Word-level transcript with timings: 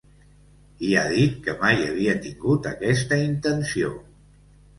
I 0.87 0.87
ha 1.01 1.03
dit 1.11 1.35
que 1.47 1.55
mai 1.59 1.83
havia 1.91 2.15
tingut 2.25 2.71
aquesta 2.71 3.21
intenció 3.27 3.93